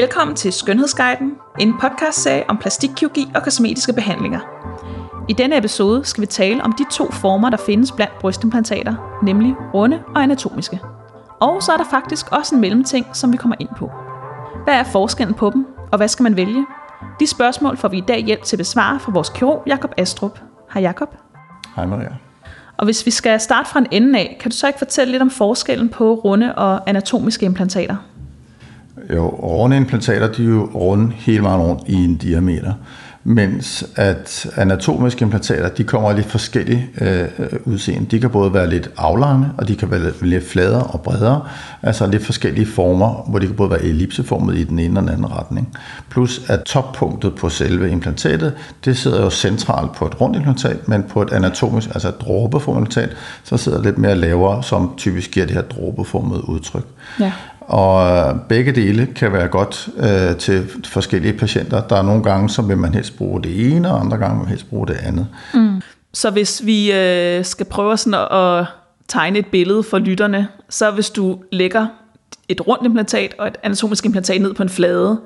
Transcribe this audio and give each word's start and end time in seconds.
Velkommen 0.00 0.36
til 0.36 0.52
Skønhedsguiden, 0.52 1.34
en 1.60 1.74
podcastserie 1.80 2.50
om 2.50 2.58
plastikkirurgi 2.58 3.30
og 3.34 3.42
kosmetiske 3.42 3.92
behandlinger. 3.92 4.40
I 5.28 5.32
denne 5.32 5.56
episode 5.56 6.04
skal 6.04 6.20
vi 6.20 6.26
tale 6.26 6.62
om 6.62 6.72
de 6.72 6.84
to 6.92 7.12
former, 7.12 7.50
der 7.50 7.56
findes 7.56 7.92
blandt 7.92 8.18
brystimplantater, 8.20 9.20
nemlig 9.22 9.54
runde 9.74 10.02
og 10.14 10.22
anatomiske. 10.22 10.80
Og 11.40 11.62
så 11.62 11.72
er 11.72 11.76
der 11.76 11.84
faktisk 11.90 12.32
også 12.32 12.54
en 12.54 12.60
mellemting, 12.60 13.06
som 13.12 13.32
vi 13.32 13.36
kommer 13.36 13.56
ind 13.60 13.68
på. 13.78 13.90
Hvad 14.64 14.74
er 14.74 14.84
forskellen 14.84 15.34
på 15.34 15.50
dem, 15.50 15.66
og 15.92 15.96
hvad 15.96 16.08
skal 16.08 16.22
man 16.22 16.36
vælge? 16.36 16.66
De 17.20 17.26
spørgsmål 17.26 17.76
får 17.76 17.88
vi 17.88 17.98
i 17.98 18.04
dag 18.08 18.24
hjælp 18.24 18.42
til 18.42 18.56
at 18.56 18.58
besvare 18.58 19.00
fra 19.00 19.12
vores 19.12 19.28
kirurg 19.28 19.62
Jakob 19.66 19.94
Astrup. 19.96 20.40
Hej 20.74 20.82
Jakob. 20.82 21.16
Hej 21.76 21.86
Maria. 21.86 22.16
Og 22.76 22.84
hvis 22.84 23.06
vi 23.06 23.10
skal 23.10 23.40
starte 23.40 23.68
fra 23.68 23.78
en 23.78 23.86
ende 23.90 24.18
af, 24.18 24.38
kan 24.40 24.50
du 24.50 24.56
så 24.56 24.66
ikke 24.66 24.78
fortælle 24.78 25.10
lidt 25.10 25.22
om 25.22 25.30
forskellen 25.30 25.88
på 25.88 26.14
runde 26.14 26.54
og 26.54 26.88
anatomiske 26.88 27.46
implantater? 27.46 27.96
Jo, 29.14 29.28
runde 29.28 29.76
implantater, 29.76 30.32
de 30.32 30.42
er 30.42 30.48
jo 30.48 30.70
runde 30.74 31.12
hele 31.16 31.42
vejen 31.42 31.60
rundt 31.60 31.82
i 31.86 31.94
en 31.94 32.16
diameter 32.16 32.72
mens 33.28 33.84
at 33.96 34.50
anatomiske 34.56 35.22
implantater, 35.22 35.68
de 35.68 35.84
kommer 35.84 36.12
lidt 36.12 36.26
forskellige 36.26 36.90
øh, 37.00 37.28
udseende. 37.64 38.06
De 38.10 38.20
kan 38.20 38.30
både 38.30 38.54
være 38.54 38.70
lidt 38.70 38.90
aflange, 38.96 39.46
og 39.58 39.68
de 39.68 39.76
kan 39.76 39.90
være 39.90 40.12
lidt 40.22 40.48
fladere 40.48 40.82
og 40.82 41.00
bredere, 41.00 41.42
altså 41.82 42.06
lidt 42.06 42.26
forskellige 42.26 42.66
former, 42.66 43.30
hvor 43.30 43.38
de 43.38 43.46
kan 43.46 43.56
både 43.56 43.70
være 43.70 43.82
ellipseformet 43.82 44.58
i 44.58 44.64
den 44.64 44.78
ene 44.78 45.00
og 45.00 45.02
den 45.02 45.12
anden 45.12 45.32
retning. 45.32 45.68
Plus 46.10 46.40
at 46.50 46.62
toppunktet 46.62 47.34
på 47.34 47.48
selve 47.48 47.90
implantatet, 47.90 48.54
det 48.84 48.98
sidder 48.98 49.22
jo 49.22 49.30
centralt 49.30 49.92
på 49.92 50.06
et 50.06 50.20
rundt 50.20 50.36
implantat, 50.36 50.88
men 50.88 51.02
på 51.02 51.22
et 51.22 51.32
anatomisk, 51.32 51.88
altså 51.88 52.08
et 52.08 52.20
dråbeformet 52.20 52.80
implantat, 52.80 53.16
så 53.44 53.56
sidder 53.56 53.78
det 53.78 53.86
lidt 53.86 53.98
mere 53.98 54.14
lavere, 54.14 54.62
som 54.62 54.94
typisk 54.96 55.30
giver 55.30 55.46
det 55.46 55.54
her 55.54 55.62
dråbeformede 55.62 56.48
udtryk. 56.48 56.84
Ja. 57.20 57.32
Og 57.68 58.10
øh, 58.10 58.34
begge 58.48 58.72
dele 58.72 59.06
kan 59.06 59.32
være 59.32 59.48
godt 59.48 59.88
øh, 59.98 60.36
til 60.36 60.70
forskellige 60.84 61.32
patienter. 61.32 61.80
Der 61.80 61.96
er 61.96 62.02
nogle 62.02 62.22
gange, 62.22 62.50
så 62.50 62.62
vil 62.62 62.76
man 62.76 62.94
helst 62.94 63.16
bruge 63.16 63.42
det 63.42 63.72
ene, 63.72 63.90
og 63.90 64.00
andre 64.00 64.16
gange 64.16 64.34
vil 64.34 64.42
man 64.42 64.48
helst 64.48 64.68
bruge 64.68 64.86
det 64.86 64.96
andet. 65.02 65.26
Mm. 65.54 65.82
Så 66.12 66.30
hvis 66.30 66.66
vi 66.66 66.92
øh, 66.92 67.44
skal 67.44 67.66
prøve 67.66 67.96
sådan 67.96 68.14
at, 68.14 68.38
at 68.38 68.66
tegne 69.08 69.38
et 69.38 69.46
billede 69.46 69.82
for 69.82 69.98
lytterne, 69.98 70.48
så 70.68 70.90
hvis 70.90 71.10
du 71.10 71.38
lægger 71.52 71.86
et 72.48 72.66
rundt 72.66 72.84
implantat 72.84 73.34
og 73.38 73.46
et 73.46 73.56
anatomisk 73.62 74.04
implantat 74.04 74.40
ned 74.40 74.54
på 74.54 74.62
en 74.62 74.68
flade, 74.68 75.20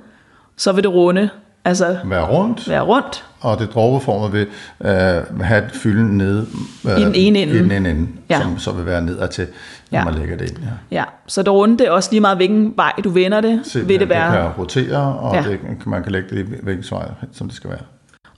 så 0.56 0.72
vil 0.72 0.84
det 0.84 0.92
runde 0.92 1.28
Altså 1.64 1.96
være 2.04 2.26
rundt. 2.26 2.68
Være 2.68 2.80
rundt. 2.80 3.24
Og 3.40 3.58
det 3.58 3.74
dråbeformer 3.74 4.28
vil 4.28 4.46
øh, 4.80 5.40
have 5.40 5.68
fylden 5.72 6.18
nede 6.18 6.46
øh, 6.88 6.98
i 6.98 7.04
den 7.04 7.14
ene 7.14 7.38
ende, 7.38 7.54
i 7.54 7.58
den 7.58 7.72
ene 7.72 7.90
ende 7.90 8.08
ja. 8.30 8.40
som 8.40 8.58
så 8.58 8.72
vil 8.72 8.86
være 8.86 9.02
nedad 9.02 9.28
til, 9.28 9.46
når 9.90 9.98
ja. 9.98 10.04
man 10.04 10.14
lægger 10.14 10.36
det 10.36 10.50
ind. 10.50 10.58
Ja. 10.58 10.96
ja, 10.96 11.04
så 11.26 11.42
det 11.42 11.52
runde 11.52 11.78
det 11.78 11.86
er 11.86 11.90
også 11.90 12.08
lige 12.12 12.20
meget, 12.20 12.36
hvilken 12.36 12.72
vej 12.76 12.92
du 13.04 13.10
vender 13.10 13.40
det, 13.40 13.50
Simpelthen, 13.50 13.88
vil 13.88 14.00
det 14.00 14.08
være. 14.08 14.32
Det 14.32 14.42
kan 14.42 14.50
rotere, 14.58 15.18
og 15.18 15.34
ja. 15.34 15.42
det, 15.42 15.86
man 15.86 16.02
kan 16.02 16.12
lægge 16.12 16.28
det 16.36 16.38
i 16.38 16.54
hvilken 16.62 16.84
vej, 16.90 17.08
som 17.32 17.46
det 17.46 17.56
skal 17.56 17.70
være. 17.70 17.80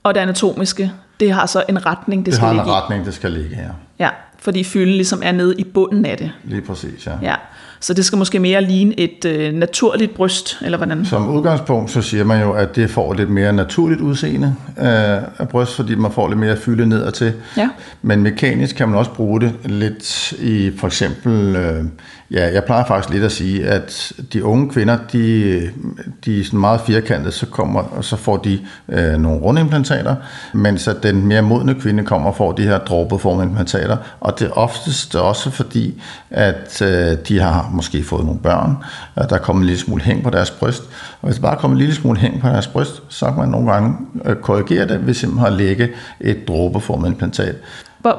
Og 0.02 0.14
det 0.14 0.20
anatomiske, 0.20 0.92
det 1.20 1.32
har 1.32 1.46
så 1.46 1.64
en 1.68 1.86
retning, 1.86 2.26
det, 2.26 2.26
det 2.26 2.34
skal 2.34 2.48
ligge 2.48 2.64
Det 2.64 2.70
har 2.70 2.78
en 2.78 2.82
retning, 2.82 3.06
det 3.06 3.14
skal 3.14 3.32
ligge 3.32 3.56
her. 3.56 3.70
Ja, 3.98 4.10
fordi 4.38 4.64
fylden 4.64 4.94
ligesom 4.94 5.20
er 5.24 5.32
nede 5.32 5.54
i 5.58 5.64
bunden 5.64 6.06
af 6.06 6.18
det. 6.18 6.32
Lige 6.44 6.62
præcis, 6.62 7.06
ja. 7.06 7.12
ja. 7.22 7.34
Så 7.84 7.94
det 7.94 8.04
skal 8.04 8.18
måske 8.18 8.38
mere 8.38 8.62
ligne 8.62 9.00
et 9.00 9.24
øh, 9.24 9.52
naturligt 9.54 10.14
bryst, 10.14 10.58
eller 10.62 10.78
hvordan? 10.78 11.04
Som 11.04 11.28
udgangspunkt, 11.28 11.90
så 11.90 12.02
siger 12.02 12.24
man 12.24 12.42
jo, 12.42 12.52
at 12.52 12.76
det 12.76 12.90
får 12.90 13.14
lidt 13.14 13.30
mere 13.30 13.52
naturligt 13.52 14.00
udseende 14.00 14.54
øh, 14.78 14.86
af 15.38 15.48
bryst, 15.50 15.76
fordi 15.76 15.94
man 15.94 16.12
får 16.12 16.28
lidt 16.28 16.40
mere 16.40 16.56
fylde 16.56 16.86
nedad 16.86 17.12
til. 17.12 17.32
Ja. 17.56 17.68
Men 18.02 18.22
mekanisk 18.22 18.76
kan 18.76 18.88
man 18.88 18.98
også 18.98 19.10
bruge 19.10 19.40
det 19.40 19.52
lidt 19.64 20.32
i 20.32 20.72
for 20.76 20.86
eksempel... 20.86 21.56
Øh, 21.56 21.84
Ja, 22.30 22.52
jeg 22.52 22.64
plejer 22.64 22.84
faktisk 22.84 23.12
lidt 23.12 23.24
at 23.24 23.32
sige, 23.32 23.66
at 23.66 24.12
de 24.32 24.44
unge 24.44 24.70
kvinder, 24.70 24.98
de, 25.12 25.70
de 26.24 26.40
er 26.40 26.44
sådan 26.44 26.60
meget 26.60 26.80
firkantede, 26.80 27.32
så, 27.32 27.46
kommer, 27.46 27.80
og 27.80 28.04
så 28.04 28.16
får 28.16 28.36
de 28.36 28.60
øh, 28.88 29.12
nogle 29.12 29.40
rundimplantater, 29.40 30.16
mens 30.52 30.88
at 30.88 31.02
den 31.02 31.26
mere 31.26 31.42
modne 31.42 31.74
kvinde 31.74 32.04
kommer 32.04 32.30
og 32.30 32.36
får 32.36 32.52
de 32.52 32.62
her 32.62 32.78
dråbeformede 32.78 33.46
implantater, 33.48 33.96
og 34.20 34.38
det 34.38 34.46
er 34.46 34.50
oftest 34.50 35.16
også 35.16 35.50
fordi, 35.50 36.02
at 36.30 36.82
øh, 36.82 37.18
de 37.28 37.40
har 37.40 37.70
måske 37.72 38.04
fået 38.04 38.24
nogle 38.24 38.40
børn, 38.40 38.76
og 39.14 39.30
der 39.30 39.38
kommer 39.38 39.60
en 39.60 39.66
lille 39.66 39.80
smule 39.80 40.02
hæng 40.02 40.22
på 40.22 40.30
deres 40.30 40.50
bryst, 40.50 40.82
og 41.22 41.28
hvis 41.28 41.36
der 41.36 41.42
bare 41.42 41.56
kommer 41.56 41.74
en 41.74 41.78
lille 41.78 41.94
smule 41.94 42.18
hæng 42.18 42.40
på 42.40 42.48
deres 42.48 42.66
bryst, 42.66 43.02
så 43.08 43.26
kan 43.26 43.38
man 43.38 43.48
nogle 43.48 43.72
gange 43.72 43.96
øh, 44.24 44.36
korrigere 44.36 44.88
det 44.88 45.06
ved 45.06 45.14
simpelthen 45.14 45.46
at 45.46 45.52
lægge 45.52 45.88
et 46.20 46.48
dråbeformet 46.48 47.08
implantat. 47.08 47.56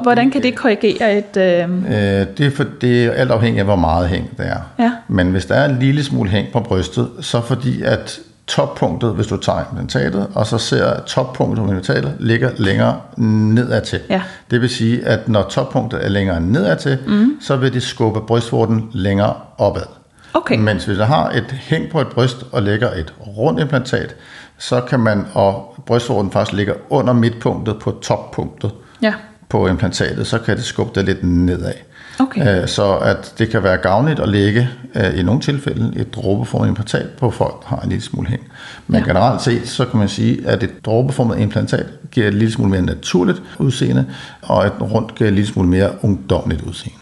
Hvordan 0.01 0.31
kan 0.31 0.43
det 0.43 0.55
korrigere 0.55 1.17
et... 1.17 1.37
Øh... 1.37 1.69
Øh, 1.69 2.27
det, 2.37 2.45
er 2.45 2.51
for, 2.51 2.65
det 2.81 3.05
er 3.05 3.11
alt 3.11 3.31
afhængigt 3.31 3.59
af, 3.59 3.65
hvor 3.65 3.75
meget 3.75 4.09
hæng 4.09 4.37
det 4.37 4.47
er. 4.47 4.59
Ja. 4.79 4.91
Men 5.07 5.31
hvis 5.31 5.45
der 5.45 5.55
er 5.55 5.69
en 5.69 5.79
lille 5.79 6.03
smule 6.03 6.29
hæng 6.29 6.47
på 6.53 6.59
brystet, 6.59 7.09
så 7.21 7.41
fordi 7.41 7.81
at 7.81 8.19
toppunktet, 8.47 9.13
hvis 9.13 9.27
du 9.27 9.37
tager 9.37 9.59
implantatet, 9.59 10.27
og 10.35 10.47
så 10.47 10.57
ser 10.57 10.99
toppunktet 11.05 11.57
på 11.57 11.63
implantatet, 11.63 12.15
ligger 12.19 12.49
længere 12.57 12.99
nedad 13.17 13.81
til. 13.81 13.99
Ja. 14.09 14.21
Det 14.51 14.61
vil 14.61 14.69
sige, 14.69 15.05
at 15.05 15.27
når 15.27 15.43
toppunktet 15.43 16.05
er 16.05 16.09
længere 16.09 16.41
nedad 16.41 16.77
til, 16.77 16.97
mm. 17.07 17.37
så 17.41 17.55
vil 17.55 17.73
det 17.73 17.83
skubbe 17.83 18.21
brystvorten 18.21 18.89
længere 18.93 19.33
opad. 19.57 19.85
Okay. 20.33 20.57
Mens 20.57 20.85
hvis 20.85 20.97
du 20.97 21.03
har 21.03 21.29
et 21.29 21.55
hæng 21.59 21.89
på 21.89 22.01
et 22.01 22.07
bryst 22.07 22.37
og 22.51 22.63
lægger 22.63 22.91
et 22.91 23.13
rundt 23.37 23.59
implantat, 23.59 24.15
så 24.57 24.81
kan 24.81 24.99
man, 24.99 25.25
og 25.33 25.75
brystvorten 25.85 26.31
faktisk 26.31 26.53
ligger 26.53 26.73
under 26.89 27.13
midtpunktet 27.13 27.79
på 27.79 27.91
toppunktet. 27.91 28.71
Ja 29.01 29.13
på 29.49 29.67
implantatet, 29.67 30.27
så 30.27 30.39
kan 30.39 30.57
det 30.57 30.63
skubbe 30.63 30.99
det 30.99 31.05
lidt 31.05 31.23
nedad. 31.23 31.73
Okay. 32.19 32.61
Øh, 32.61 32.67
så 32.67 32.97
at 32.97 33.33
det 33.37 33.49
kan 33.49 33.63
være 33.63 33.77
gavnligt 33.77 34.19
at 34.19 34.29
lægge 34.29 34.69
øh, 34.95 35.19
i 35.19 35.23
nogle 35.23 35.41
tilfælde 35.41 35.93
et 35.95 36.15
dråbeformet 36.15 36.67
implantat 36.67 37.09
på 37.09 37.31
folk, 37.31 37.61
der 37.61 37.67
har 37.67 37.79
en 37.79 37.89
lille 37.89 38.03
smule 38.03 38.27
hæng. 38.27 38.43
Men 38.87 38.99
ja. 38.99 39.07
generelt 39.07 39.41
set, 39.41 39.67
så 39.67 39.85
kan 39.85 39.99
man 39.99 40.09
sige, 40.09 40.47
at 40.47 40.63
et 40.63 40.85
dråbeformet 40.85 41.39
implantat 41.39 41.85
giver 42.11 42.27
et 42.27 42.33
lille 42.33 42.51
smule 42.51 42.71
mere 42.71 42.81
naturligt 42.81 43.41
udseende, 43.59 44.05
og 44.41 44.65
et 44.65 44.73
rundt 44.81 45.15
giver 45.15 45.27
et 45.27 45.33
lille 45.33 45.47
smule 45.47 45.69
mere 45.69 45.91
ungdomligt 46.01 46.61
udseende. 46.61 46.99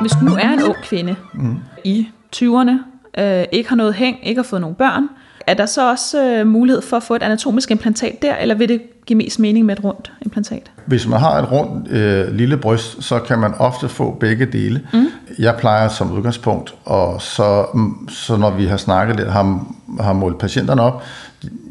Hvis 0.00 0.12
du 0.12 0.24
nu 0.24 0.34
er 0.34 0.48
en 0.48 0.62
ung 0.62 0.76
kvinde 0.82 1.16
mm. 1.34 1.56
i 1.84 2.08
20'erne, 2.36 2.72
øh, 3.18 3.44
ikke 3.52 3.68
har 3.68 3.76
noget 3.76 3.94
hæng, 3.94 4.18
ikke 4.22 4.38
har 4.38 4.46
fået 4.48 4.60
nogen 4.60 4.76
børn, 4.76 5.08
er 5.46 5.54
der 5.54 5.66
så 5.66 5.90
også 5.90 6.24
øh, 6.24 6.46
mulighed 6.46 6.82
for 6.82 6.96
at 6.96 7.02
få 7.02 7.14
et 7.14 7.22
anatomisk 7.22 7.70
implantat 7.70 8.22
der, 8.22 8.36
eller 8.36 8.54
vil 8.54 8.68
det 8.68 8.82
give 9.06 9.16
mest 9.16 9.38
mening 9.38 9.66
med 9.66 9.78
et 9.78 9.84
rundt 9.84 10.12
implantat? 10.22 10.70
Hvis 10.86 11.06
man 11.06 11.20
har 11.20 11.38
et 11.42 11.52
rundt 11.52 11.90
øh, 11.90 12.34
lille 12.34 12.56
bryst, 12.56 13.02
så 13.04 13.18
kan 13.18 13.38
man 13.38 13.54
ofte 13.58 13.88
få 13.88 14.16
begge 14.20 14.46
dele. 14.46 14.80
Mm. 14.92 15.06
Jeg 15.38 15.56
plejer 15.58 15.88
som 15.88 16.12
udgangspunkt, 16.12 16.74
og 16.84 17.22
så, 17.22 17.66
så 18.08 18.36
når 18.36 18.50
vi 18.50 18.66
har 18.66 18.76
snakket 18.76 19.16
lidt, 19.16 19.32
har, 19.32 19.66
har 20.00 20.12
målt 20.12 20.38
patienterne 20.38 20.82
op, 20.82 21.02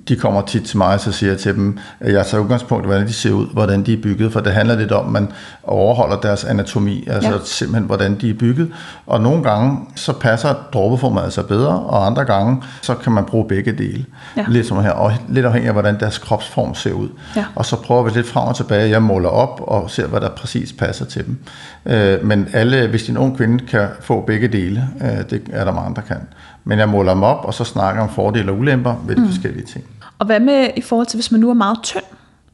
de 0.07 0.15
kommer 0.15 0.41
tit 0.41 0.63
til 0.63 0.77
mig, 0.77 0.93
og 0.93 0.99
så 0.99 1.11
siger 1.11 1.31
jeg 1.31 1.39
til 1.39 1.55
dem, 1.55 1.79
at 1.99 2.13
jeg 2.13 2.25
tager 2.25 2.43
udgangspunkt 2.43 2.85
i, 2.85 2.87
hvordan 2.87 3.07
de 3.07 3.13
ser 3.13 3.31
ud, 3.31 3.47
hvordan 3.53 3.83
de 3.83 3.93
er 3.93 4.01
bygget, 4.01 4.33
for 4.33 4.39
det 4.39 4.53
handler 4.53 4.75
lidt 4.75 4.91
om, 4.91 5.05
at 5.05 5.11
man 5.11 5.31
overholder 5.63 6.19
deres 6.19 6.43
anatomi, 6.43 7.07
altså 7.07 7.31
ja. 7.31 7.37
simpelthen, 7.43 7.85
hvordan 7.85 8.15
de 8.15 8.29
er 8.29 8.33
bygget. 8.33 8.71
Og 9.07 9.21
nogle 9.21 9.43
gange, 9.43 9.79
så 9.95 10.13
passer 10.13 10.53
dråbeformet 10.73 11.23
altså 11.23 11.43
bedre, 11.43 11.79
og 11.79 12.05
andre 12.05 12.25
gange, 12.25 12.63
så 12.81 12.95
kan 12.95 13.11
man 13.11 13.25
bruge 13.25 13.47
begge 13.47 13.71
dele. 13.71 14.05
Ja. 14.37 14.45
Lidt 14.47 14.67
som 14.67 14.83
her, 14.83 14.91
og 14.91 15.13
lidt 15.29 15.45
afhængig 15.45 15.67
af, 15.67 15.73
hvordan 15.73 15.99
deres 15.99 16.17
kropsform 16.17 16.75
ser 16.75 16.91
ud. 16.93 17.09
Ja. 17.35 17.45
Og 17.55 17.65
så 17.65 17.75
prøver 17.75 18.03
vi 18.03 18.09
lidt 18.09 18.27
frem 18.27 18.47
og 18.47 18.55
tilbage, 18.55 18.89
jeg 18.89 19.01
måler 19.01 19.29
op 19.29 19.61
og 19.61 19.91
ser, 19.91 20.07
hvad 20.07 20.21
der 20.21 20.29
præcis 20.29 20.73
passer 20.73 21.05
til 21.05 21.25
dem. 21.25 21.37
Øh, 21.85 22.25
men 22.25 22.47
alle, 22.53 22.87
hvis 22.87 23.09
en 23.09 23.17
ung 23.17 23.37
kvinde 23.37 23.65
kan 23.65 23.87
få 24.01 24.21
begge 24.21 24.47
dele, 24.47 24.89
øh, 25.01 25.29
det 25.29 25.41
er 25.51 25.65
der 25.65 25.71
mange, 25.71 25.95
der 25.95 26.01
kan. 26.01 26.17
Men 26.63 26.79
jeg 26.79 26.89
måler 26.89 27.13
dem 27.13 27.23
op, 27.23 27.45
og 27.45 27.53
så 27.53 27.63
snakker 27.63 28.01
om 28.01 28.09
fordele 28.09 28.51
og 28.51 28.57
ulemper 28.57 28.95
ved 29.07 29.15
de 29.15 29.21
mm. 29.21 29.27
forskellige 29.27 29.65
ting. 29.65 29.85
Og 30.19 30.25
hvad 30.25 30.39
med 30.39 30.69
i 30.75 30.81
forhold 30.81 31.07
til, 31.07 31.17
hvis 31.17 31.31
man 31.31 31.41
nu 31.41 31.49
er 31.49 31.53
meget 31.53 31.77
tynd? 31.83 32.03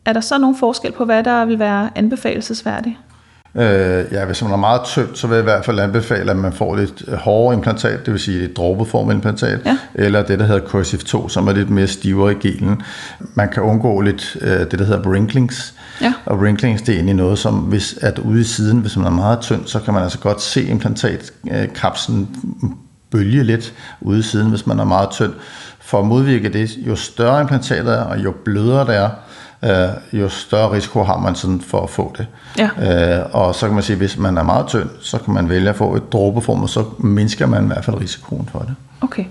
Er 0.06 0.14
der 0.14 0.22
så 0.22 0.38
nogen 0.38 0.58
forskel 0.58 0.92
på, 0.92 1.06
hvad 1.06 1.24
der 1.24 1.46
vil 1.46 1.60
være 1.60 1.90
anbefalesværdigt? 1.96 2.96
Øh, 3.56 4.06
ja, 4.12 4.26
hvis 4.26 4.42
man 4.42 4.52
er 4.52 4.58
meget 4.58 4.82
tynd, 4.84 5.08
så 5.16 5.28
vil 5.28 5.36
jeg 5.36 5.42
i 5.42 5.44
hvert 5.44 5.66
fald 5.66 5.80
anbefale, 5.80 6.32
at 6.32 6.38
man 6.38 6.54
får 6.54 6.76
lidt 6.76 7.04
øh, 7.08 7.14
hårdere 7.14 7.54
implantat, 7.54 8.06
det 8.06 8.14
vil 8.14 8.20
sige 8.22 8.44
et 8.44 8.58
dråbeformet 8.58 9.14
implantat, 9.14 9.60
ja. 9.66 9.78
eller 9.96 10.24
det, 10.24 10.40
der 10.40 10.46
hedder 10.46 10.68
Cursive 10.68 11.02
2, 11.02 11.30
som 11.30 11.48
er 11.48 11.54
lidt 11.54 11.70
mere 11.70 11.88
stivere 11.88 12.32
i 12.32 12.36
gelen. 12.36 12.82
Man 13.34 13.50
kan 13.50 13.64
undgå 13.64 14.02
lidt 14.02 14.38
øh, 14.42 14.50
det, 14.50 14.80
der 14.80 14.86
hedder 14.86 15.10
wrinklings, 15.10 15.74
ja. 16.02 16.14
og 16.26 16.38
wrinklings, 16.38 16.82
det 16.82 16.90
er 16.90 16.96
egentlig 16.96 17.16
noget, 17.16 17.40
som 17.40 17.56
hvis 17.56 17.98
at 18.02 18.20
ude 18.20 18.42
i 18.42 18.44
siden, 18.44 18.80
hvis 18.80 18.98
man 18.98 19.06
er 19.06 19.12
meget 19.12 19.40
tynd, 19.40 19.66
så 19.66 19.80
kan 19.80 19.94
man 19.94 20.04
altså 20.04 20.20
godt 20.20 20.42
se 20.42 20.64
implantatkapslen 20.64 22.30
bølge 23.12 23.44
lidt 23.44 23.74
ude 24.02 24.20
i 24.20 24.22
siden, 24.22 24.50
hvis 24.50 24.68
man 24.68 24.80
er 24.80 24.86
meget 24.86 25.10
tynd. 25.10 25.34
For 25.92 26.00
at 26.00 26.06
modvirke 26.06 26.50
det, 26.50 26.78
jo 26.78 26.96
større 26.96 27.42
implantatet 27.42 27.94
er, 27.94 28.02
og 28.02 28.24
jo 28.24 28.32
blødere 28.32 28.88
det 28.88 28.96
er, 28.96 29.10
øh, 30.14 30.20
jo 30.22 30.30
større 30.30 30.72
risiko 30.72 31.04
har 31.04 31.18
man 31.18 31.36
sådan 31.36 31.62
for 31.62 31.84
at 31.84 31.90
få 31.90 32.16
det. 32.18 32.28
Ja. 32.58 33.20
Øh, 33.20 33.26
og 33.32 33.56
så 33.56 33.66
kan 33.66 33.74
man 33.74 33.84
sige, 33.84 33.94
at 33.94 33.98
hvis 33.98 34.18
man 34.18 34.38
er 34.38 34.44
meget 34.44 34.68
tynd, 34.68 34.90
så 35.02 35.18
kan 35.18 35.34
man 35.34 35.50
vælge 35.50 35.70
at 35.70 35.76
få 35.76 35.96
et 35.96 36.14
dråbeform, 36.14 36.64
og 36.64 36.70
så 36.70 36.86
mindsker 37.00 37.46
man 37.46 37.64
i 37.64 37.68
hvert 37.68 37.86
fald 37.86 38.02
risikoen 38.02 38.50
for 38.52 38.60
det. 38.60 38.76
Okay. 39.02 39.26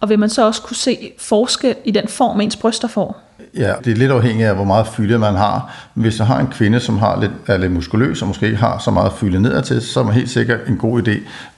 Og 0.00 0.08
vil 0.08 0.18
man 0.18 0.28
så 0.28 0.46
også 0.46 0.62
kunne 0.62 0.76
se 0.76 1.12
forskel 1.18 1.74
i 1.84 1.90
den 1.90 2.08
form, 2.08 2.40
ens 2.40 2.56
bryster 2.56 2.88
får? 2.88 3.25
Ja, 3.56 3.72
det 3.84 3.92
er 3.92 3.96
lidt 3.96 4.10
afhængigt 4.10 4.48
af, 4.48 4.54
hvor 4.54 4.64
meget 4.64 4.86
fylde 4.86 5.18
man 5.18 5.34
har. 5.34 5.88
Hvis 5.94 6.18
man 6.18 6.28
har 6.28 6.40
en 6.40 6.46
kvinde, 6.46 6.80
som 6.80 6.98
har 6.98 7.20
lidt, 7.20 7.32
er 7.46 7.56
lidt 7.56 7.72
muskuløs, 7.72 8.22
og 8.22 8.28
måske 8.28 8.46
ikke 8.46 8.58
har 8.58 8.78
så 8.78 8.90
meget 8.90 9.12
fylde 9.12 9.42
nedad 9.42 9.80
så 9.80 10.00
er 10.00 10.04
det 10.04 10.14
helt 10.14 10.30
sikkert 10.30 10.60
en 10.68 10.76
god 10.76 11.08
idé 11.08 11.10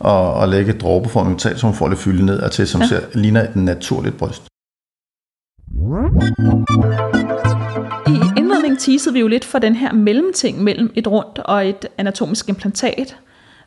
at, 0.09 0.43
at 0.43 0.49
lægge 0.49 0.75
et 0.75 0.81
dråbeformet 0.81 1.41
så 1.41 1.67
hun 1.67 1.75
får 1.75 1.89
lidt 1.89 2.01
fylde 2.01 2.27
nedad 2.27 2.67
som 2.67 2.81
ja. 2.81 2.87
ser, 2.87 3.01
ligner 3.15 3.43
et 3.43 3.57
naturligt 3.57 4.19
bryst. 4.19 4.43
I 8.07 8.39
indledningen 8.39 8.77
teasede 8.77 9.13
vi 9.13 9.21
jo 9.21 9.29
lidt 9.29 9.45
for 9.45 9.59
den 9.59 9.77
her 9.77 9.93
mellemting 9.93 10.63
mellem 10.63 10.93
et 10.95 11.07
rundt 11.07 11.39
og 11.39 11.69
et 11.69 11.87
anatomisk 11.99 12.49
implantat. 12.49 13.17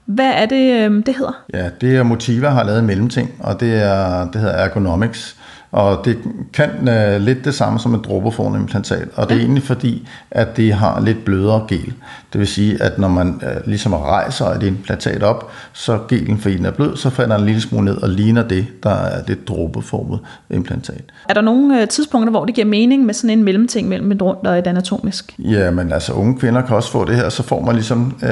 Hvad 0.05 0.31
er 0.35 0.45
det, 0.45 0.85
øhm, 0.85 1.03
det 1.03 1.15
hedder? 1.15 1.43
Ja, 1.53 1.69
det 1.81 1.95
er 1.95 2.03
Motiva 2.03 2.49
har 2.49 2.63
lavet 2.63 2.79
en 2.79 2.85
mellemting, 2.85 3.31
og 3.39 3.59
det, 3.59 3.83
er, 3.83 4.31
det 4.31 4.41
hedder 4.41 4.55
Ergonomics. 4.55 5.37
Og 5.71 6.05
det 6.05 6.17
kan 6.53 6.69
uh, 6.79 7.21
lidt 7.21 7.45
det 7.45 7.55
samme 7.55 7.79
som 7.79 7.95
et 7.95 8.05
dråbeformet 8.05 8.75
og 9.15 9.29
det 9.29 9.37
er 9.37 9.39
egentlig 9.39 9.63
fordi, 9.63 10.07
at 10.31 10.57
det 10.57 10.73
har 10.73 10.99
lidt 10.99 11.25
blødere 11.25 11.65
gel. 11.67 11.93
Det 12.33 12.39
vil 12.39 12.47
sige, 12.47 12.83
at 12.83 12.99
når 12.99 13.07
man 13.07 13.27
uh, 13.27 13.67
ligesom 13.67 13.93
rejser 13.93 14.45
et 14.45 14.63
implantat 14.63 15.23
op, 15.23 15.51
så 15.73 15.99
gelen 16.09 16.37
for 16.37 16.49
den 16.49 16.65
er 16.65 16.71
blød, 16.71 16.97
så 16.97 17.09
falder 17.09 17.35
den 17.35 17.41
en 17.41 17.45
lille 17.45 17.61
smule 17.61 17.85
ned 17.85 17.97
og 17.97 18.09
ligner 18.09 18.47
det, 18.47 18.67
der 18.83 18.89
er 18.89 19.23
det 19.23 19.47
dråbeformet 19.47 20.19
implantat. 20.49 21.03
Er 21.29 21.33
der 21.33 21.41
nogle 21.41 21.81
uh, 21.81 21.87
tidspunkter, 21.87 22.31
hvor 22.31 22.45
det 22.45 22.55
giver 22.55 22.67
mening 22.67 23.05
med 23.05 23.13
sådan 23.13 23.29
en 23.29 23.43
mellemting 23.43 23.87
mellem 23.87 24.11
et 24.11 24.21
rundt 24.21 24.47
og 24.47 24.57
et 24.59 24.67
anatomisk? 24.67 25.35
Ja, 25.39 25.71
men 25.71 25.91
altså 25.91 26.13
unge 26.13 26.39
kvinder 26.39 26.61
kan 26.61 26.75
også 26.75 26.91
få 26.91 27.05
det 27.05 27.15
her, 27.15 27.29
så 27.29 27.43
får 27.43 27.61
man 27.61 27.75
ligesom 27.75 28.15
uh, 28.21 28.29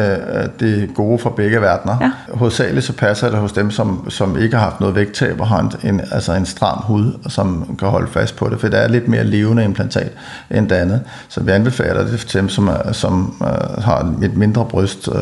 det 0.59 0.89
gode 0.95 1.19
fra 1.19 1.29
begge 1.29 1.61
verdener. 1.61 1.97
Ja. 2.01 2.11
Hovedsageligt 2.33 2.85
så 2.85 2.93
passer 2.93 3.29
det 3.29 3.39
hos 3.39 3.51
dem, 3.51 3.71
som, 3.71 4.09
som 4.09 4.37
ikke 4.41 4.55
har 4.55 4.63
haft 4.63 4.79
noget 4.79 4.95
vægttab 4.95 5.41
og 5.41 5.47
har 5.47 5.77
en, 5.83 6.01
altså 6.11 6.33
en 6.33 6.45
stram 6.45 6.77
hud, 6.83 7.13
som 7.29 7.75
kan 7.79 7.87
holde 7.87 8.07
fast 8.07 8.35
på 8.35 8.49
det, 8.49 8.59
for 8.59 8.67
det 8.67 8.79
er 8.79 8.87
lidt 8.87 9.07
mere 9.07 9.23
levende 9.23 9.63
implantat 9.63 10.11
end 10.51 10.69
det 10.69 10.75
andet. 10.75 11.01
Så 11.29 11.43
vi 11.43 11.51
anbefaler 11.51 12.07
det 12.07 12.19
til 12.19 12.39
dem, 12.39 12.49
som, 12.49 12.69
som 12.91 13.35
uh, 13.41 13.83
har 13.83 14.15
et 14.23 14.37
mindre 14.37 14.65
bryst, 14.65 15.07
uh, 15.07 15.15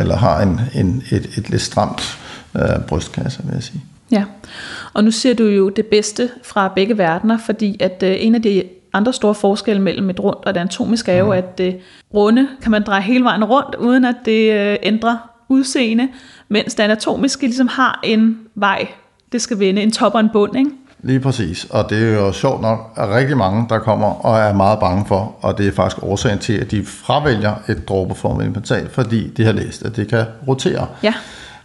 eller 0.00 0.16
har 0.16 0.42
en, 0.42 0.60
en, 0.74 1.02
et, 1.10 1.26
et 1.38 1.50
lidt 1.50 1.62
stramt 1.62 2.18
uh, 2.54 2.84
brystkasse, 2.86 3.40
vil 3.44 3.54
jeg 3.54 3.62
sige. 3.62 3.84
Ja, 4.10 4.24
og 4.92 5.04
nu 5.04 5.10
ser 5.10 5.34
du 5.34 5.44
jo 5.44 5.68
det 5.68 5.86
bedste 5.86 6.30
fra 6.44 6.72
begge 6.74 6.98
verdener, 6.98 7.38
fordi 7.38 7.76
at 7.80 8.02
uh, 8.02 8.08
en 8.08 8.34
af 8.34 8.42
de 8.42 8.62
andre 8.92 9.12
store 9.12 9.34
forskelle 9.34 9.82
mellem 9.82 10.10
et 10.10 10.20
rundt 10.20 10.44
og 10.44 10.50
et 10.50 10.56
anatomisk 10.56 11.08
er 11.08 11.16
jo, 11.16 11.26
mm. 11.26 11.32
at 11.32 11.58
det 11.58 11.76
runde 12.14 12.48
kan 12.62 12.70
man 12.70 12.82
dreje 12.82 13.02
hele 13.02 13.24
vejen 13.24 13.44
rundt, 13.44 13.74
uden 13.74 14.04
at 14.04 14.16
det 14.24 14.70
uh, 14.70 14.76
ændrer 14.82 15.16
udseende, 15.48 16.08
mens 16.48 16.74
det 16.74 16.82
anatomiske 16.82 17.46
ligesom 17.46 17.68
har 17.68 18.00
en 18.04 18.38
vej, 18.54 18.88
det 19.32 19.42
skal 19.42 19.58
vende, 19.58 19.82
en 19.82 19.92
top 19.92 20.14
og 20.14 20.20
en 20.20 20.28
bund, 20.32 20.56
ikke? 20.56 20.70
Lige 21.04 21.20
præcis, 21.20 21.66
og 21.70 21.90
det 21.90 22.08
er 22.08 22.14
jo 22.14 22.32
sjovt 22.32 22.62
nok, 22.62 22.92
at 22.96 23.08
rigtig 23.08 23.36
mange, 23.36 23.66
der 23.68 23.78
kommer 23.78 24.26
og 24.26 24.38
er 24.38 24.52
meget 24.52 24.78
bange 24.78 25.04
for, 25.06 25.34
og 25.40 25.58
det 25.58 25.68
er 25.68 25.72
faktisk 25.72 26.02
årsagen 26.02 26.38
til, 26.38 26.52
at 26.52 26.70
de 26.70 26.84
fravælger 26.86 27.54
et 27.68 27.88
dråbeformet 27.88 28.44
implantat, 28.44 28.90
fordi 28.92 29.28
de 29.28 29.44
har 29.44 29.52
læst, 29.52 29.82
at 29.82 29.96
det 29.96 30.08
kan 30.08 30.24
rotere. 30.48 30.86
Ja. 31.02 31.14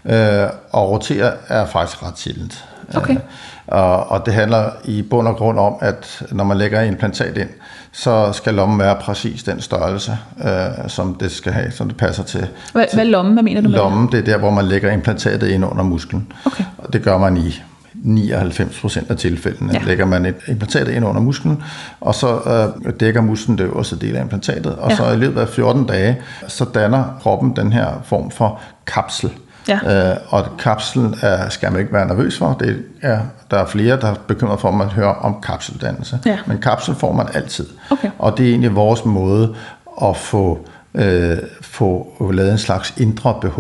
Øh, 0.06 0.50
og 0.71 0.89
rotere 0.89 1.31
er 1.47 1.65
faktisk 1.65 2.03
ret 2.03 2.18
sjældent. 2.18 2.65
Okay. 2.95 3.13
Øh, 3.13 3.19
og, 3.68 4.12
og 4.12 4.25
det 4.25 4.33
handler 4.33 4.69
i 4.86 5.01
bund 5.01 5.27
og 5.27 5.36
grund 5.36 5.59
om, 5.59 5.75
at 5.81 6.24
når 6.31 6.44
man 6.44 6.57
lægger 6.57 6.81
implantat 6.81 7.38
ind, 7.38 7.50
så 7.91 8.31
skal 8.33 8.53
lommen 8.53 8.80
være 8.80 8.95
præcis 8.95 9.44
den 9.44 9.62
størrelse, 9.62 10.18
øh, 10.44 10.89
som 10.89 11.15
det 11.15 11.31
skal 11.31 11.51
have, 11.51 11.71
som 11.71 11.88
det 11.88 11.97
passer 11.97 12.24
til. 12.24 12.47
Hvad, 12.71 12.86
til, 12.89 12.97
hvad 12.97 13.06
lommen? 13.06 13.33
Hvad 13.33 13.44
mener 13.44 13.62
du 13.62 13.69
med 13.69 13.77
Lommen, 13.77 14.12
det 14.12 14.19
er 14.19 14.24
der, 14.24 14.38
hvor 14.38 14.51
man 14.51 14.65
lægger 14.65 14.91
implantatet 14.91 15.47
ind 15.47 15.65
under 15.65 15.83
musklen. 15.83 16.31
Okay. 16.45 16.63
Og 16.77 16.94
det 16.94 17.03
gør 17.03 17.18
man 17.18 17.38
i 17.38 17.63
99 17.94 18.80
procent 18.81 19.12
af 19.12 19.18
tilfældene 19.18 19.74
ja. 19.74 19.80
lægger 19.80 20.06
man 20.06 20.25
et 20.25 20.36
implantat 20.47 20.88
ind 20.88 21.06
under 21.06 21.21
musklen, 21.21 21.63
og 22.01 22.15
så 22.15 22.71
øh, 22.86 22.94
dækker 23.00 23.21
musklen 23.21 23.57
det 23.57 23.63
øverste 23.63 23.95
del 24.00 24.15
af 24.15 24.21
implantatet, 24.21 24.75
og 24.75 24.89
ja. 24.89 24.95
så 24.95 25.12
i 25.12 25.15
løbet 25.15 25.41
af 25.41 25.47
14 25.47 25.86
dage, 25.86 26.18
så 26.47 26.65
danner 26.65 27.03
kroppen 27.21 27.56
den 27.56 27.74
her 27.74 27.88
form 28.03 28.31
for 28.31 28.62
kapsel. 28.88 29.31
Ja. 29.68 30.12
Øh, 30.12 30.18
og 30.30 30.45
kapslen 30.59 31.15
er, 31.21 31.50
skal 31.50 31.71
man 31.71 31.81
ikke 31.81 31.94
være 31.94 32.07
nervøs 32.07 32.38
for. 32.38 32.57
Det 32.59 32.83
er, 33.01 33.19
der 33.51 33.57
er 33.57 33.65
flere, 33.65 34.00
der 34.00 34.07
er 34.07 34.15
bekymret 34.27 34.59
for, 34.59 34.68
at 34.68 34.74
man 34.74 34.88
hører 34.88 35.13
om 35.13 35.41
kapseldannelse. 35.44 36.19
Ja. 36.25 36.38
Men 36.45 36.57
kapsel 36.57 36.95
får 36.95 37.13
man 37.13 37.27
altid. 37.33 37.68
Okay. 37.91 38.09
Og 38.19 38.38
det 38.38 38.45
er 38.45 38.50
egentlig 38.50 38.75
vores 38.75 39.06
måde 39.06 39.56
at 40.01 40.18
få, 40.18 40.68
øh, 40.94 41.38
få 41.62 42.31
lavet 42.33 42.51
en 42.51 42.57
slags 42.57 42.94
indre 42.97 43.39
BH. 43.41 43.59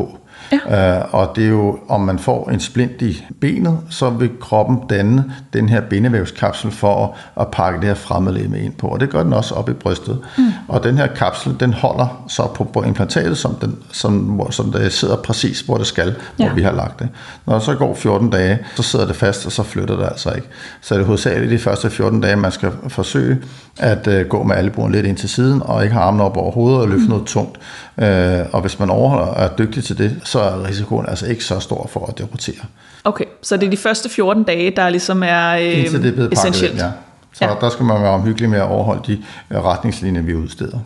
Ja. 0.51 0.97
Øh, 0.97 1.05
og 1.11 1.31
det 1.35 1.43
er 1.43 1.49
jo, 1.49 1.79
om 1.89 2.01
man 2.01 2.19
får 2.19 2.49
en 2.49 2.59
splint 2.59 3.01
i 3.01 3.25
benet, 3.41 3.77
så 3.89 4.09
vil 4.09 4.29
kroppen 4.41 4.79
danne 4.89 5.33
den 5.53 5.69
her 5.69 5.81
bindevævskapsel 5.81 6.71
for 6.71 7.05
at, 7.05 7.41
at 7.41 7.47
pakke 7.51 7.79
det 7.79 7.87
her 7.87 7.95
fremmedlemme 7.95 8.59
ind 8.59 8.73
på. 8.73 8.87
Og 8.87 8.99
det 8.99 9.09
gør 9.09 9.23
den 9.23 9.33
også 9.33 9.55
op 9.55 9.69
i 9.69 9.73
brystet. 9.73 10.19
Mm. 10.37 10.43
Og 10.67 10.83
den 10.83 10.97
her 10.97 11.07
kapsel, 11.07 11.55
den 11.59 11.73
holder 11.73 12.23
så 12.27 12.47
på, 12.55 12.63
på 12.63 12.83
implantatet, 12.83 13.37
som, 13.37 13.55
den, 13.55 13.77
som, 13.91 14.41
som 14.51 14.71
det 14.71 14.93
sidder 14.93 15.15
præcis, 15.15 15.61
hvor 15.61 15.77
det 15.77 15.87
skal, 15.87 16.15
ja. 16.39 16.45
hvor 16.45 16.55
vi 16.55 16.61
har 16.61 16.71
lagt 16.71 16.99
det. 16.99 17.09
Når 17.45 17.53
det 17.53 17.63
så 17.63 17.75
går 17.75 17.95
14 17.95 18.29
dage, 18.29 18.59
så 18.75 18.83
sidder 18.83 19.07
det 19.07 19.15
fast, 19.15 19.45
og 19.45 19.51
så 19.51 19.63
flytter 19.63 19.97
det 19.97 20.05
altså 20.05 20.31
ikke. 20.31 20.47
Så 20.81 20.93
er 20.93 20.97
det 20.97 21.07
hovedsageligt 21.07 21.51
de 21.51 21.59
første 21.59 21.89
14 21.89 22.21
dage, 22.21 22.35
man 22.35 22.51
skal 22.51 22.71
forsøge 22.87 23.37
at 23.77 24.07
uh, 24.07 24.27
gå 24.29 24.43
med 24.43 24.55
albuen 24.55 24.91
lidt 24.91 25.05
ind 25.05 25.17
til 25.17 25.29
siden, 25.29 25.61
og 25.65 25.83
ikke 25.83 25.93
have 25.93 26.03
armene 26.03 26.23
op 26.23 26.37
over 26.37 26.51
hovedet 26.51 26.81
og 26.81 26.87
løfte 26.87 27.03
mm. 27.03 27.09
noget 27.09 27.25
tungt. 27.25 27.57
Uh, 27.97 28.53
og 28.53 28.61
hvis 28.61 28.79
man 28.79 28.89
overholder 28.89 29.33
er 29.33 29.49
dygtig 29.57 29.83
til 29.83 29.97
det, 29.97 30.15
så 30.29 30.39
er 30.39 30.67
risikoen 30.67 31.05
altså 31.09 31.25
ikke 31.25 31.43
så 31.43 31.59
stor 31.59 31.87
for 31.87 32.05
at 32.05 32.17
deportere. 32.17 32.65
Okay, 33.03 33.25
så 33.41 33.57
det 33.57 33.65
er 33.65 33.71
de 33.71 33.77
første 33.77 34.09
14 34.09 34.43
dage, 34.43 34.71
der 34.71 34.89
ligesom 34.89 35.23
er 35.23 35.49
øh, 35.49 35.79
Indtil 35.79 36.03
det 36.03 36.19
er 36.19 36.29
essentielt? 36.31 36.73
Ind, 36.73 36.81
ja. 36.81 36.91
Så 37.33 37.45
ja. 37.45 37.55
der 37.61 37.69
skal 37.69 37.85
man 37.85 38.01
være 38.01 38.11
omhyggelig 38.11 38.49
med 38.49 38.57
at 38.59 38.67
overholde 38.67 39.01
de 39.07 39.23
øh, 39.51 39.63
retningslinjer, 39.63 40.21
vi 40.21 40.35
udsteder. 40.35 40.79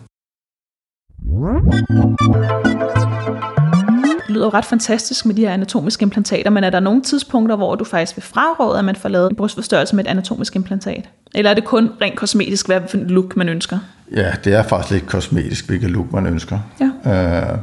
Det 4.27 4.35
lyder 4.35 4.45
jo 4.45 4.49
ret 4.49 4.65
fantastisk 4.65 5.25
med 5.25 5.35
de 5.35 5.41
her 5.41 5.53
anatomiske 5.53 6.03
implantater, 6.03 6.49
men 6.49 6.63
er 6.63 6.69
der 6.69 6.79
nogle 6.79 7.01
tidspunkter, 7.01 7.55
hvor 7.55 7.75
du 7.75 7.83
faktisk 7.83 8.17
vil 8.17 8.23
fraråde, 8.23 8.79
at 8.79 8.85
man 8.85 8.95
får 8.95 9.09
lavet 9.09 9.29
en 9.29 9.35
brystforstørrelse 9.35 9.95
med 9.95 10.05
et 10.05 10.09
anatomisk 10.09 10.55
implantat? 10.55 11.09
Eller 11.35 11.51
er 11.51 11.55
det 11.55 11.65
kun 11.65 11.89
rent 12.01 12.15
kosmetisk, 12.15 12.65
hvad 12.65 12.81
look 12.93 13.35
man 13.35 13.49
ønsker? 13.49 13.79
Ja, 14.15 14.31
det 14.43 14.53
er 14.53 14.63
faktisk 14.63 14.91
lidt 14.91 15.07
kosmetisk, 15.07 15.67
hvilket 15.67 15.91
look 15.91 16.13
man 16.13 16.25
ønsker. 16.25 16.59
Ja. 16.79 17.51
Øh, 17.51 17.57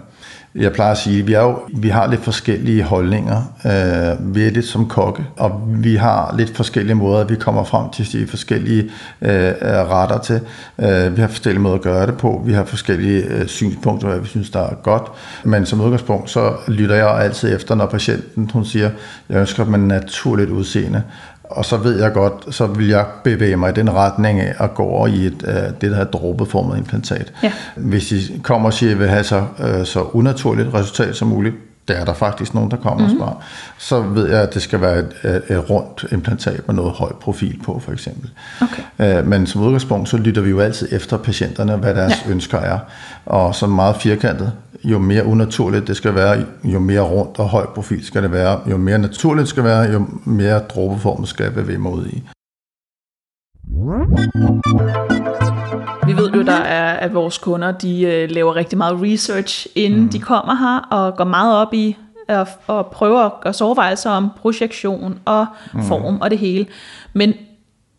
jeg 0.54 0.72
plejer 0.72 0.92
at 0.92 0.98
sige, 0.98 1.20
at 1.20 1.26
vi, 1.26 1.32
er 1.32 1.40
jo, 1.40 1.58
vi 1.74 1.88
har 1.88 2.06
lidt 2.06 2.24
forskellige 2.24 2.82
holdninger 2.82 3.36
øh, 3.64 4.34
ved 4.34 4.52
det 4.52 4.64
som 4.64 4.88
kokke, 4.88 5.24
og 5.36 5.62
vi 5.66 5.94
har 5.94 6.34
lidt 6.36 6.56
forskellige 6.56 6.94
måder, 6.94 7.24
vi 7.24 7.36
kommer 7.36 7.64
frem 7.64 7.90
til 7.90 8.12
de 8.12 8.26
forskellige 8.26 8.82
øh, 9.22 9.48
øh, 9.48 9.54
retter 9.62 10.18
til. 10.18 10.40
Øh, 10.78 11.16
vi 11.16 11.20
har 11.20 11.28
forskellige 11.28 11.62
måder 11.62 11.74
at 11.74 11.82
gøre 11.82 12.06
det 12.06 12.16
på, 12.16 12.42
vi 12.46 12.52
har 12.52 12.64
forskellige 12.64 13.24
øh, 13.24 13.46
synspunkter, 13.46 14.08
hvad 14.08 14.20
vi 14.20 14.26
synes, 14.26 14.50
der 14.50 14.60
er 14.60 14.74
godt. 14.74 15.02
Men 15.44 15.66
som 15.66 15.80
udgangspunkt, 15.80 16.30
så 16.30 16.52
lytter 16.68 16.94
jeg 16.94 17.08
altid 17.08 17.56
efter, 17.56 17.74
når 17.74 17.86
patienten 17.86 18.50
hun 18.52 18.64
siger, 18.64 18.90
jeg 19.28 19.38
ønsker 19.38 19.64
dem 19.64 19.74
en 19.74 19.88
naturligt 19.88 20.50
udseende. 20.50 21.02
Og 21.50 21.64
så 21.64 21.76
ved 21.76 22.02
jeg 22.02 22.12
godt, 22.12 22.54
så 22.54 22.66
vil 22.66 22.88
jeg 22.88 23.06
bevæge 23.24 23.56
mig 23.56 23.70
i 23.70 23.72
den 23.72 23.94
retning 23.94 24.40
af 24.40 24.54
at 24.60 24.74
gå 24.74 24.82
over 24.82 25.06
i 25.06 25.26
et, 25.26 25.42
uh, 25.42 25.54
det, 25.54 25.80
der 25.80 25.88
hedder 25.88 26.04
dråbeformet 26.04 26.78
implantat. 26.78 27.32
Ja. 27.42 27.52
Hvis 27.76 28.12
I 28.12 28.40
kommer 28.42 28.66
og 28.66 28.72
siger, 28.72 28.90
at 28.90 28.96
I 28.96 28.98
vil 28.98 29.08
have 29.08 29.24
så, 29.24 29.44
uh, 29.58 29.84
så 29.84 30.02
unaturligt 30.02 30.74
resultat 30.74 31.16
som 31.16 31.28
muligt, 31.28 31.54
der 31.88 31.94
er 31.94 32.04
der 32.04 32.14
faktisk 32.14 32.54
nogen, 32.54 32.70
der 32.70 32.76
kommer 32.76 33.06
mm-hmm. 33.06 33.20
og 33.20 33.26
mhm. 33.26 33.42
spørger, 33.78 34.08
så 34.12 34.20
ved 34.20 34.30
jeg, 34.30 34.42
at 34.42 34.54
det 34.54 34.62
skal 34.62 34.80
være 34.80 34.98
et, 34.98 35.42
et 35.48 35.70
rundt 35.70 36.04
implantat 36.12 36.66
med 36.66 36.74
noget 36.74 36.92
høj 36.92 37.12
profil 37.12 37.60
på, 37.64 37.80
for 37.84 37.92
eksempel. 37.92 38.30
Okay. 38.60 39.20
Uh, 39.20 39.26
men 39.26 39.46
som 39.46 39.62
udgangspunkt, 39.62 40.08
så 40.08 40.16
lytter 40.16 40.42
vi 40.42 40.50
jo 40.50 40.60
altid 40.60 40.88
efter 40.92 41.16
patienterne, 41.16 41.76
hvad 41.76 41.94
deres 41.94 42.24
ja. 42.26 42.30
ønsker 42.30 42.58
er. 42.58 42.78
Og 43.26 43.54
så 43.54 43.66
meget 43.66 43.96
firkantet, 43.96 44.52
jo 44.84 44.98
mere 44.98 45.26
unaturligt 45.26 45.88
det 45.88 45.96
skal 45.96 46.14
være, 46.14 46.46
jo 46.64 46.78
mere 46.78 47.00
rundt 47.00 47.38
og 47.38 47.48
høj 47.48 47.66
profil 47.66 48.04
skal 48.04 48.22
det 48.22 48.32
være, 48.32 48.60
jo 48.70 48.76
mere 48.76 48.98
naturligt 48.98 49.40
det 49.40 49.48
skal 49.48 49.64
være, 49.64 49.92
jo 49.92 50.06
mere 50.24 50.58
dråbeformet 50.58 51.28
skal 51.28 51.44
jeg 51.44 51.54
bevæge 51.54 51.78
mig 51.78 51.92
ud 51.92 52.06
i. 52.06 52.22
Vi 56.06 56.16
ved 56.16 56.30
jo, 56.30 56.42
der 56.42 56.52
er, 56.52 56.92
at 56.92 57.14
vores 57.14 57.38
kunder 57.38 57.72
de 57.72 58.02
øh, 58.02 58.30
laver 58.30 58.56
rigtig 58.56 58.78
meget 58.78 59.02
research, 59.02 59.66
inden 59.74 60.00
mm. 60.00 60.08
de 60.08 60.18
kommer 60.18 60.54
her, 60.54 60.98
og 60.98 61.16
går 61.16 61.24
meget 61.24 61.56
op 61.56 61.74
i 61.74 61.96
at, 62.28 62.48
at 62.68 62.86
prøve 62.86 63.24
at 63.24 63.32
gøre 63.40 63.54
overvejelser 63.60 64.10
om 64.10 64.30
projektion 64.36 65.18
og 65.24 65.46
mm. 65.74 65.82
form 65.82 66.20
og 66.20 66.30
det 66.30 66.38
hele. 66.38 66.66
Men 67.12 67.34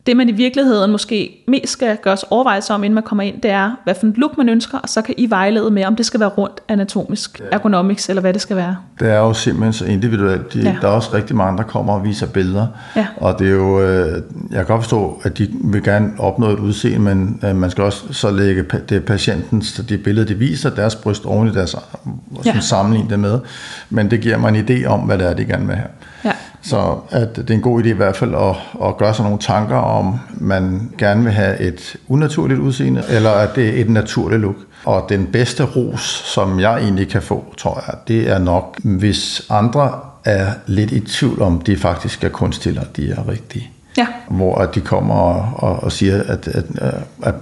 det 0.06 0.18
man 0.18 0.30
i 0.30 0.32
virkeligheden 0.32 0.92
måske 0.92 1.44
mest 1.48 1.72
skal 1.72 1.98
gøre 1.98 2.18
sig 2.18 2.32
overvejelser 2.32 2.74
om, 2.74 2.84
inden 2.84 2.96
man 2.96 3.04
kommer 3.04 3.24
ind, 3.24 3.42
det 3.42 3.52
er, 3.52 3.72
hvad 3.84 3.96
for 4.00 4.06
en 4.06 4.14
look 4.18 4.38
man 4.38 4.50
ønsker, 4.50 4.78
og 4.78 4.90
så 4.90 5.02
kan 5.02 5.16
I 5.18 5.30
vejlede 5.30 5.72
med, 5.72 5.86
om 5.86 5.96
det 5.96 6.06
skal 6.06 6.20
være 6.20 6.30
rundt 6.30 6.62
anatomisk, 6.68 7.40
ja. 7.40 7.46
ergonomics, 7.52 8.10
eller 8.10 8.22
hvad 8.22 8.34
det 8.34 8.42
skal 8.42 8.56
være. 8.56 8.78
Det 9.00 9.10
er 9.10 9.18
jo 9.18 9.34
simpelthen 9.34 9.74
så 9.74 9.86
individuelt. 9.86 10.54
De, 10.54 10.60
ja. 10.60 10.76
Der 10.82 10.88
er 10.88 10.92
også 10.92 11.10
rigtig 11.14 11.36
mange, 11.36 11.58
der 11.58 11.64
kommer 11.64 11.94
og 11.94 12.04
viser 12.04 12.28
billeder. 12.28 12.68
Ja. 12.96 13.08
Og 13.18 13.40
det 13.40 13.48
er 13.48 13.52
jo, 13.52 13.82
øh, 13.82 14.22
jeg 14.52 14.58
kan 14.58 14.66
godt 14.66 14.82
forstå, 14.82 15.22
at 15.24 15.38
de 15.38 15.50
vil 15.64 15.84
gerne 15.84 16.12
opnå 16.20 16.50
et 16.50 16.60
udseende, 16.60 17.00
men 17.00 17.40
øh, 17.44 17.56
man 17.56 17.72
skal 17.72 17.84
også 17.84 18.14
så 18.14 18.32
lægge 18.32 18.66
det 18.90 19.06
patientens, 19.06 19.74
de 19.90 19.98
billeder, 19.98 20.28
de 20.28 20.36
viser, 20.36 20.70
deres 20.70 20.96
bryst 20.96 21.26
oven 21.26 21.48
i 21.48 21.52
deres, 21.52 21.76
ja. 22.46 22.60
sammenligne 22.60 23.10
det 23.10 23.20
med. 23.20 23.40
Men 23.90 24.12
det 24.12 24.22
giver 24.22 24.38
mig 24.38 24.50
en 24.50 24.66
idé 24.70 24.86
om, 24.86 25.00
hvad 25.00 25.18
det 25.18 25.28
er, 25.28 25.34
de 25.34 25.46
gerne 25.46 25.68
vil 25.68 25.76
have. 25.76 25.88
Ja. 26.26 26.32
Så 26.62 26.98
at 27.10 27.36
det 27.36 27.50
er 27.50 27.54
en 27.54 27.62
god 27.62 27.84
idé 27.84 27.88
i 27.88 27.92
hvert 27.92 28.16
fald 28.16 28.36
at, 28.36 28.56
at 28.88 28.98
gøre 28.98 29.14
sig 29.14 29.24
nogle 29.24 29.40
tanker 29.40 29.76
om, 29.76 30.20
man 30.34 30.92
gerne 30.98 31.24
vil 31.24 31.34
have 31.34 31.60
et 31.60 31.96
unaturligt 32.08 32.60
udseende, 32.60 33.04
eller 33.10 33.32
at 33.32 33.50
det 33.56 33.70
er 33.70 33.82
et 33.82 33.90
naturligt 33.90 34.42
look. 34.42 34.56
Og 34.86 35.06
den 35.10 35.26
bedste 35.26 35.64
ros, 35.64 36.02
som 36.26 36.60
jeg 36.60 36.78
egentlig 36.78 37.08
kan 37.10 37.22
få, 37.22 37.54
tror 37.58 37.84
jeg, 37.88 37.96
det 38.08 38.30
er 38.30 38.40
nok, 38.40 38.80
hvis 38.84 39.46
andre 39.50 39.92
er 40.26 40.52
lidt 40.68 40.92
i 40.92 41.00
tvivl 41.00 41.42
om, 41.42 41.62
de 41.62 41.78
faktisk 41.78 42.24
er 42.24 42.30
kunststillere, 42.30 42.86
de 42.96 43.12
er 43.12 43.30
rigtige. 43.30 43.70
Ja. 43.98 44.08
Hvor 44.30 44.66
de 44.66 44.82
kommer 44.82 45.16
og, 45.16 45.50
og, 45.56 45.84
og 45.84 45.92
siger, 45.92 46.24
at, 46.24 46.48
at, 46.48 46.66
at, 46.78 46.94
at 47.24 47.36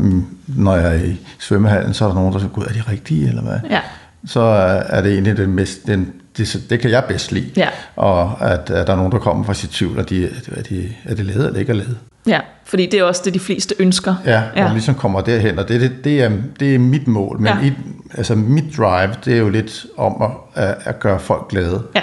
når 0.47 0.75
jeg 0.75 0.95
er 0.95 1.03
i 1.03 1.19
svømmehallen, 1.39 1.93
så 1.93 2.05
er 2.05 2.09
der 2.09 2.15
nogen, 2.15 2.33
der 2.33 2.39
siger, 2.39 2.51
gud, 2.51 2.63
er 2.63 2.73
de 2.73 2.83
rigtige, 2.91 3.27
eller 3.27 3.41
hvad? 3.41 3.59
Ja. 3.69 3.79
Så 4.25 4.41
er 4.89 5.01
det 5.01 5.13
egentlig 5.13 5.37
den, 5.37 5.53
mest, 5.53 5.87
den, 5.87 6.13
det, 6.37 6.65
det 6.69 6.79
kan 6.79 6.91
jeg 6.91 7.03
bedst 7.07 7.31
lide. 7.31 7.51
Ja. 7.57 7.69
Og 7.95 8.51
at, 8.51 8.69
at 8.69 8.87
der 8.87 8.93
er 8.93 8.97
nogen, 8.97 9.11
der 9.11 9.19
kommer 9.19 9.43
fra 9.43 9.53
sit 9.53 9.69
tvivl, 9.69 9.99
og 9.99 10.09
de, 10.09 10.25
er, 10.55 10.61
de, 10.69 10.89
er 11.05 11.15
det 11.15 11.25
lavet 11.25 11.45
eller 11.45 11.59
ikke 11.59 11.71
er 11.71 11.75
lavet. 11.75 11.97
Ja, 12.27 12.39
fordi 12.65 12.85
det 12.85 12.99
er 12.99 13.03
også 13.03 13.21
det, 13.25 13.33
de 13.33 13.39
fleste 13.39 13.75
ønsker. 13.79 14.15
Ja, 14.25 14.43
ja. 14.55 14.65
og 14.65 14.71
ligesom 14.71 14.95
kommer 14.95 15.21
derhen, 15.21 15.59
og 15.59 15.67
det, 15.67 15.81
det, 15.81 15.91
det, 16.03 16.23
er, 16.23 16.31
det 16.59 16.75
er 16.75 16.79
mit 16.79 17.07
mål. 17.07 17.39
Men 17.39 17.53
ja. 17.61 17.65
i, 17.67 17.73
altså 18.13 18.35
mit 18.35 18.77
drive, 18.77 19.09
det 19.25 19.33
er 19.33 19.37
jo 19.37 19.49
lidt 19.49 19.85
om 19.97 20.21
at, 20.21 20.63
at, 20.63 20.77
at 20.85 20.99
gøre 20.99 21.19
folk 21.19 21.49
glade. 21.49 21.83
Ja. 21.95 22.01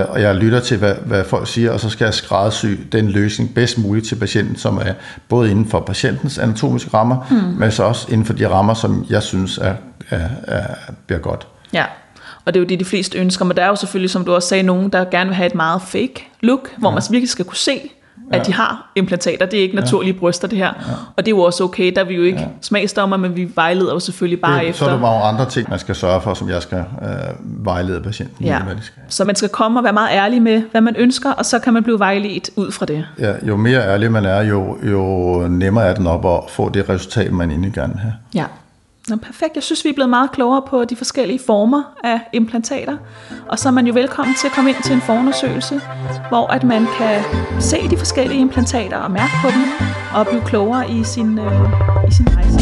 Øh, 0.00 0.10
og 0.10 0.20
jeg 0.22 0.34
lytter 0.34 0.60
til, 0.60 0.78
hvad, 0.78 0.94
hvad 0.94 1.24
folk 1.24 1.48
siger, 1.48 1.70
og 1.70 1.80
så 1.80 1.90
skal 1.90 2.04
jeg 2.04 2.14
skræddersy 2.14 2.66
den 2.92 3.08
løsning 3.08 3.54
bedst 3.54 3.78
muligt 3.78 4.06
til 4.06 4.16
patienten, 4.16 4.56
som 4.56 4.76
er 4.76 4.92
både 5.28 5.50
inden 5.50 5.68
for 5.68 5.80
patientens 5.80 6.38
anatomiske 6.38 6.90
rammer, 6.94 7.26
mm. 7.30 7.36
men 7.36 7.70
så 7.70 7.82
også 7.82 8.06
inden 8.10 8.26
for 8.26 8.32
de 8.32 8.48
rammer, 8.48 8.74
som 8.74 9.06
jeg 9.10 9.22
synes 9.22 9.58
er, 9.58 9.74
er, 10.10 10.28
er, 10.46 10.62
bliver 11.06 11.20
godt. 11.20 11.46
Ja, 11.72 11.84
og 12.44 12.54
det 12.54 12.60
er 12.60 12.64
jo 12.64 12.68
det, 12.68 12.80
de 12.80 12.84
fleste 12.84 13.18
ønsker, 13.18 13.44
men 13.44 13.56
der 13.56 13.62
er 13.62 13.68
jo 13.68 13.76
selvfølgelig, 13.76 14.10
som 14.10 14.24
du 14.24 14.34
også 14.34 14.48
sagde, 14.48 14.62
nogen, 14.62 14.88
der 14.88 15.04
gerne 15.04 15.28
vil 15.28 15.36
have 15.36 15.46
et 15.46 15.54
meget 15.54 15.82
fake 15.82 16.28
look, 16.40 16.68
hvor 16.78 16.88
ja. 16.88 16.94
man 16.94 17.02
virkelig 17.10 17.30
skal 17.30 17.44
kunne 17.44 17.56
se, 17.56 17.80
at 18.32 18.38
ja. 18.38 18.44
de 18.44 18.52
har 18.52 18.90
implantater. 18.94 19.46
Det 19.46 19.58
er 19.58 19.62
ikke 19.62 19.74
naturlige 19.74 20.14
ja. 20.14 20.18
bryster, 20.18 20.48
det 20.48 20.58
her. 20.58 20.66
Ja. 20.66 20.92
Og 21.16 21.26
det 21.26 21.32
er 21.32 21.36
jo 21.36 21.40
også 21.40 21.64
okay, 21.64 21.92
der 21.94 22.00
er 22.00 22.04
vi 22.04 22.14
jo 22.14 22.22
ikke 22.22 22.40
ja. 22.40 22.46
smagsdommer, 22.60 23.16
men 23.16 23.36
vi 23.36 23.48
vejleder 23.54 23.92
jo 23.92 23.98
selvfølgelig 23.98 24.40
bare 24.40 24.60
det, 24.60 24.68
efter. 24.68 24.84
Så 24.84 24.90
er 24.90 24.94
der 24.94 25.00
mange 25.00 25.22
andre 25.22 25.46
ting, 25.48 25.70
man 25.70 25.78
skal 25.78 25.94
sørge 25.94 26.20
for, 26.20 26.34
som 26.34 26.48
jeg 26.48 26.62
skal 26.62 26.78
øh, 27.02 27.64
vejlede 27.64 28.00
patienten 28.00 28.44
ja. 28.44 28.58
i, 28.58 28.62
Så 29.08 29.24
man 29.24 29.36
skal 29.36 29.48
komme 29.48 29.80
og 29.80 29.84
være 29.84 29.92
meget 29.92 30.10
ærlig 30.12 30.42
med, 30.42 30.62
hvad 30.70 30.80
man 30.80 30.96
ønsker, 30.96 31.32
og 31.32 31.46
så 31.46 31.58
kan 31.58 31.72
man 31.72 31.82
blive 31.82 31.98
vejledt 31.98 32.50
ud 32.56 32.72
fra 32.72 32.86
det. 32.86 33.04
Ja, 33.18 33.32
jo 33.42 33.56
mere 33.56 33.80
ærlig 33.80 34.12
man 34.12 34.24
er, 34.24 34.42
jo, 34.42 34.78
jo 34.82 35.48
nemmere 35.48 35.84
er 35.84 35.94
det 35.94 36.02
nok 36.02 36.24
at 36.24 36.50
få 36.50 36.68
det 36.68 36.88
resultat, 36.88 37.32
man 37.32 37.50
egentlig 37.50 37.72
gerne 37.72 37.92
vil 37.92 38.00
have. 38.00 38.14
Ja. 38.34 38.44
Nå, 39.08 39.16
perfekt. 39.16 39.54
Jeg 39.54 39.62
synes, 39.62 39.84
vi 39.84 39.88
er 39.88 39.94
blevet 39.94 40.10
meget 40.10 40.32
klogere 40.32 40.62
på 40.68 40.84
de 40.84 40.96
forskellige 40.96 41.40
former 41.46 41.82
af 42.04 42.20
implantater. 42.32 42.96
Og 43.48 43.58
så 43.58 43.68
er 43.68 43.72
man 43.72 43.86
jo 43.86 43.92
velkommen 43.92 44.34
til 44.34 44.46
at 44.46 44.52
komme 44.52 44.70
ind 44.70 44.82
til 44.84 44.94
en 44.94 45.00
forundersøgelse, 45.00 45.80
hvor 46.28 46.46
at 46.46 46.64
man 46.64 46.86
kan 46.98 47.22
se 47.60 47.88
de 47.90 47.96
forskellige 47.96 48.40
implantater 48.40 48.96
og 48.96 49.10
mærke 49.10 49.32
på 49.42 49.48
dem, 49.48 49.86
og 50.14 50.26
blive 50.26 50.42
klogere 50.46 50.90
i 50.90 51.04
sin, 51.04 51.38
øh, 51.38 51.52
i 52.08 52.12
sin 52.12 52.28
rejse. 52.36 52.58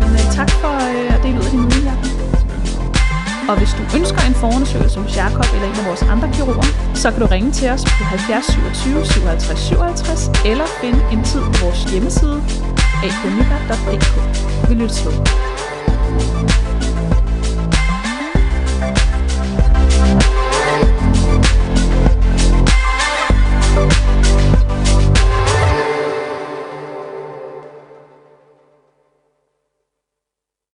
Men 0.00 0.12
øh, 0.12 0.32
tak 0.32 0.50
for 0.50 0.74
øh, 0.90 1.14
at 1.14 1.22
dele 1.22 1.38
ud 1.38 1.44
af 1.44 1.50
din 1.50 1.64
viden, 1.64 2.20
og 3.50 3.58
hvis 3.58 3.72
du 3.78 3.82
ønsker 3.98 4.20
en 4.30 4.34
forundersøgelse 4.34 5.00
hos 5.00 5.16
Jakob 5.16 5.46
eller 5.54 5.66
en 5.70 5.78
af 5.82 5.86
vores 5.86 6.02
andre 6.02 6.28
kirurger, 6.34 6.68
så 6.94 7.10
kan 7.10 7.20
du 7.20 7.26
ringe 7.26 7.50
til 7.50 7.68
os 7.70 7.84
på 7.84 8.04
70 8.04 8.46
27 8.46 9.06
57 9.06 9.58
57 9.58 10.30
eller 10.50 10.66
finde 10.80 11.00
en 11.12 11.24
tid 11.24 11.40
på 11.40 11.52
vores 11.64 11.80
hjemmeside 11.92 12.38
akonytter.dk. 13.02 14.68
Vi 14.68 14.74
lyttes 14.74 15.06
ved. 15.06 16.59